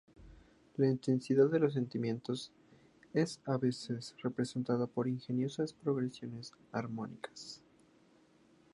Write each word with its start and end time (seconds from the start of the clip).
La 0.77 0.89
intensidad 0.89 1.47
de 1.51 1.59
los 1.59 1.73
sentimientos 1.75 2.51
es 3.13 3.39
a 3.45 3.55
veces 3.57 4.15
representada 4.23 4.87
por 4.87 5.07
ingeniosas 5.07 5.73
progresiones 5.73 6.53
armónicas. 6.71 7.61